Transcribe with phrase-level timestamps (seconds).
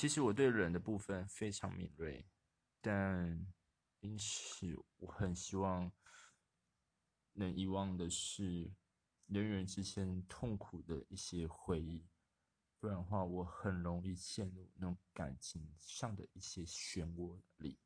[0.00, 2.26] 其实我对人的部分非常敏锐
[2.80, 3.46] 但
[4.00, 5.92] 因此我很希望
[7.34, 8.72] 能遗忘的是
[9.26, 12.08] 人与人之间痛苦的一些回忆
[12.78, 17.78] 不然的话我很容易陷入那种感情上的一些漩涡里。